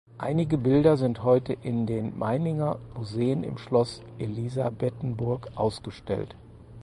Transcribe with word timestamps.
Einige 0.17 0.57
Bilder 0.57 0.97
sind 0.97 1.23
heute 1.23 1.53
in 1.53 1.85
den 1.85 2.17
Meininger 2.17 2.79
Museen 2.95 3.43
im 3.43 3.59
Schloss 3.59 4.01
Elisabethenburg 4.17 5.51
ausgestellt. 5.53 6.33